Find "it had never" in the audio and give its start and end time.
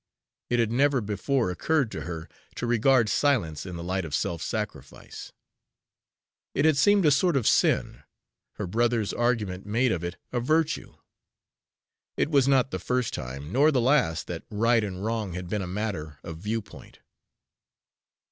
0.49-0.99